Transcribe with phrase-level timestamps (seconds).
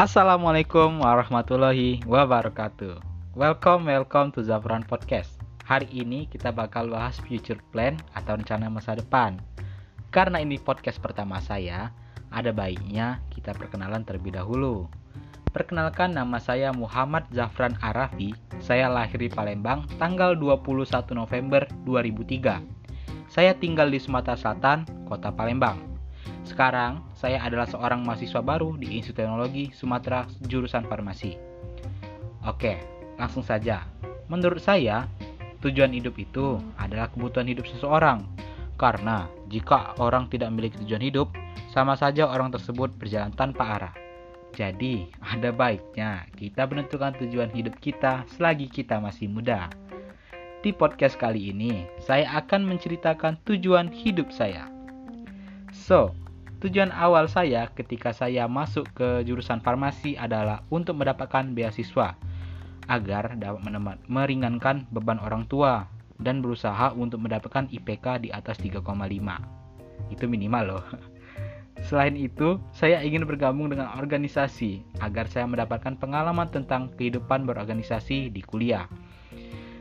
[0.00, 3.04] Assalamualaikum warahmatullahi wabarakatuh.
[3.36, 5.36] Welcome, welcome to Zafran Podcast.
[5.68, 9.36] Hari ini kita bakal bahas future plan atau rencana masa depan.
[10.08, 11.92] Karena ini podcast pertama saya,
[12.32, 14.88] ada baiknya kita perkenalan terlebih dahulu.
[15.52, 18.32] Perkenalkan nama saya Muhammad Zafran Arafi.
[18.56, 22.64] Saya lahir di Palembang tanggal 21 November 2003.
[23.28, 25.76] Saya tinggal di Sumatera Selatan, Kota Palembang.
[26.48, 31.36] Sekarang, saya adalah seorang mahasiswa baru di Institut Teknologi Sumatera jurusan farmasi.
[32.48, 32.80] Oke,
[33.20, 33.84] langsung saja.
[34.32, 35.04] Menurut saya,
[35.60, 38.24] tujuan hidup itu adalah kebutuhan hidup seseorang.
[38.80, 41.28] Karena jika orang tidak memiliki tujuan hidup,
[41.68, 43.94] sama saja orang tersebut berjalan tanpa arah.
[44.56, 49.68] Jadi, ada baiknya kita menentukan tujuan hidup kita selagi kita masih muda.
[50.64, 54.72] Di podcast kali ini, saya akan menceritakan tujuan hidup saya.
[55.70, 56.16] So,
[56.60, 62.20] tujuan awal saya ketika saya masuk ke jurusan farmasi adalah untuk mendapatkan beasiswa
[62.90, 63.64] agar dapat
[64.10, 65.88] meringankan beban orang tua
[66.20, 68.84] dan berusaha untuk mendapatkan IPK di atas 3,5.
[70.12, 70.84] Itu minimal loh.
[71.88, 78.44] Selain itu, saya ingin bergabung dengan organisasi agar saya mendapatkan pengalaman tentang kehidupan berorganisasi di
[78.44, 78.84] kuliah.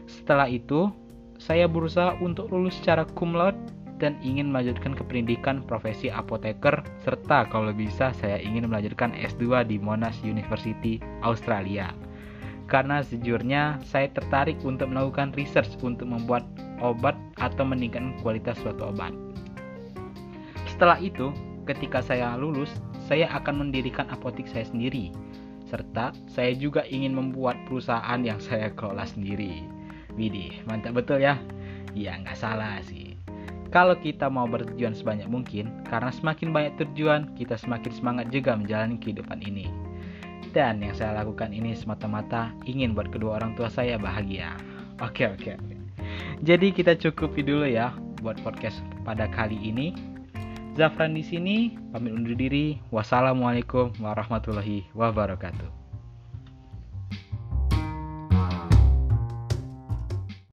[0.08, 0.88] Setelah itu,
[1.36, 3.59] saya berusaha untuk lulus secara cum laude
[4.00, 9.78] dan ingin melanjutkan ke pendidikan profesi apoteker serta kalau bisa saya ingin melanjutkan S2 di
[9.78, 11.92] Monash University, Australia.
[12.72, 16.47] Karena sejujurnya saya tertarik untuk melakukan research untuk membuat
[16.80, 19.11] obat atau meningkatkan kualitas suatu obat.
[20.70, 21.36] Setelah itu,
[21.67, 22.72] ketika saya lulus,
[23.09, 25.11] saya akan mendirikan apotek saya sendiri
[25.70, 29.61] serta saya juga ingin membuat perusahaan yang saya kelola sendiri.
[30.17, 31.38] Widih, mantap betul ya?
[31.94, 33.08] Ya nggak salah sih.
[33.70, 38.98] Kalau kita mau bertujuan sebanyak mungkin, karena semakin banyak tujuan, kita semakin semangat juga menjalani
[38.98, 39.70] kehidupan ini.
[40.49, 44.58] Dan yang saya lakukan ini semata-mata ingin buat kedua orang tua saya bahagia.
[45.05, 45.76] Oke, oke, oke.
[46.42, 47.93] Jadi kita cukupi dulu ya
[48.26, 49.93] buat podcast pada kali ini.
[50.73, 52.82] Zafran di sini, pamit undur diri.
[52.89, 55.79] Wassalamualaikum warahmatullahi wabarakatuh.